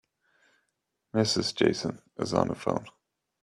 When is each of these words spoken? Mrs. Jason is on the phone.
Mrs. 1.13 1.53
Jason 1.53 2.01
is 2.17 2.33
on 2.33 2.47
the 2.47 2.55
phone. 2.55 2.87